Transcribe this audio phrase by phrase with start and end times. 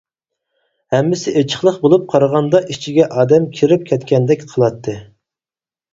[0.93, 5.01] ھەممىسى ئېچىقلىق بولۇپ قارىغاندا ئىچىگە ئادەم كىرىپ كەتكەندەك قىلاتتى.